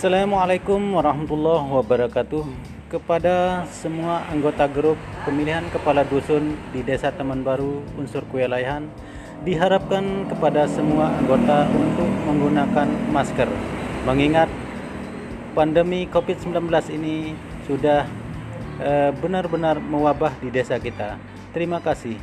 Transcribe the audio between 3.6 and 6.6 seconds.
semua anggota grup pemilihan kepala dusun